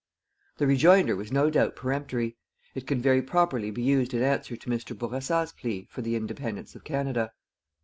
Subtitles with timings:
[0.57, 2.35] The rejoinder was no doubt peremptory.
[2.73, 4.97] It can very properly be used in answer to Mr.
[4.97, 7.33] Bourassa's plea for the independence of Canada.